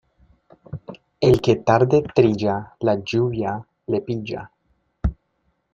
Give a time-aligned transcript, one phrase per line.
[1.27, 2.57] El que tarde trilla,
[2.89, 3.55] la lluvia
[3.95, 4.47] le pilla.